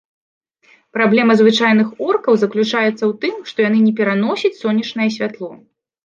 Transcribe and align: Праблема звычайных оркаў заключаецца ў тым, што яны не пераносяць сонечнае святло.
Праблема 0.97 1.33
звычайных 1.41 1.87
оркаў 2.07 2.33
заключаецца 2.43 2.89
ў 3.05 3.09
тым, 3.25 3.35
што 3.51 3.57
яны 3.67 3.79
не 3.87 3.91
пераносяць 3.99 4.51
сонечнае 4.61 5.07
святло. 5.17 5.51